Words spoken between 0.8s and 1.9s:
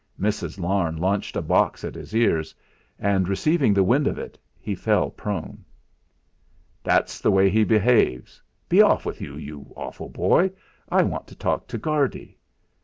launched a box